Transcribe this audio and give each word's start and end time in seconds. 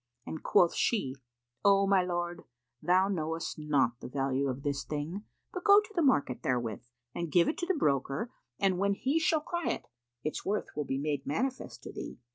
and 0.25 0.41
quoth 0.41 0.73
she, 0.73 1.13
"O 1.63 1.85
my 1.85 2.01
lord, 2.03 2.43
thou 2.81 3.07
knowest 3.07 3.59
not 3.59 3.99
the 3.99 4.07
value 4.07 4.47
of 4.47 4.63
this 4.63 4.83
thing; 4.83 5.25
but 5.53 5.63
go 5.63 5.79
to 5.79 5.93
the 5.93 6.01
market 6.01 6.41
therewith 6.41 6.83
and 7.13 7.31
give 7.31 7.47
it 7.47 7.55
to 7.59 7.67
the 7.67 7.75
broker, 7.75 8.31
and 8.57 8.79
when 8.79 8.95
he 8.95 9.19
shall 9.19 9.41
cry 9.41 9.67
it, 9.69 9.85
its 10.23 10.43
worth 10.43 10.75
will 10.75 10.85
be 10.85 10.97
made 10.97 11.27
manifest 11.27 11.83
to 11.83 11.91
thee." 11.91 12.17